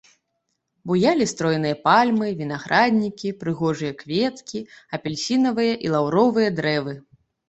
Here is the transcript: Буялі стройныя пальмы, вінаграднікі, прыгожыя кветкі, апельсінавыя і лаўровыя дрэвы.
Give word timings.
Буялі 0.91 1.25
стройныя 1.31 1.75
пальмы, 1.87 2.29
вінаграднікі, 2.39 3.33
прыгожыя 3.43 3.93
кветкі, 3.99 4.59
апельсінавыя 4.99 5.75
і 5.89 5.93
лаўровыя 5.97 6.49
дрэвы. 6.61 6.95